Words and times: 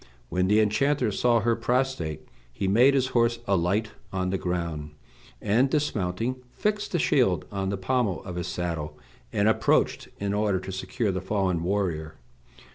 When 0.29 0.47
the 0.47 0.59
enchanter 0.59 1.11
saw 1.11 1.41
her 1.41 1.55
prostrate 1.55 2.27
he 2.51 2.67
made 2.67 2.95
his 2.95 3.09
horse 3.09 3.37
alight 3.45 3.91
on 4.11 4.31
the 4.31 4.37
ground, 4.39 4.95
and, 5.39 5.69
dismounting, 5.69 6.37
fixed 6.49 6.93
the 6.93 6.97
shield 6.97 7.45
on 7.51 7.69
the 7.69 7.77
pommel 7.77 8.23
of 8.23 8.35
his 8.35 8.47
saddle, 8.47 8.97
and 9.31 9.47
approached 9.47 10.07
in 10.19 10.33
order 10.33 10.59
to 10.59 10.71
secure 10.71 11.11
the 11.11 11.21
fallen 11.21 11.61
warrior. 11.61 12.15